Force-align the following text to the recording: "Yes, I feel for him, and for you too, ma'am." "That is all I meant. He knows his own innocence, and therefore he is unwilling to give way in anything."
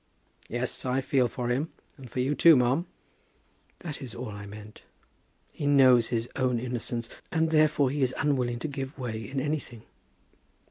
"Yes, 0.49 0.83
I 0.83 0.99
feel 0.99 1.27
for 1.27 1.49
him, 1.49 1.71
and 1.95 2.09
for 2.09 2.21
you 2.21 2.33
too, 2.33 2.55
ma'am." 2.55 2.87
"That 3.81 4.01
is 4.01 4.15
all 4.15 4.31
I 4.31 4.47
meant. 4.47 4.81
He 5.51 5.67
knows 5.67 6.07
his 6.07 6.27
own 6.35 6.57
innocence, 6.57 7.07
and 7.31 7.51
therefore 7.51 7.91
he 7.91 8.01
is 8.01 8.11
unwilling 8.17 8.57
to 8.61 8.67
give 8.67 8.97
way 8.97 9.29
in 9.29 9.39
anything." 9.39 9.83